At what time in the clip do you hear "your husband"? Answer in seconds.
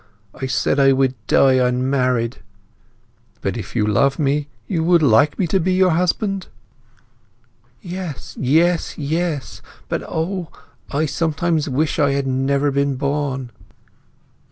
5.73-6.47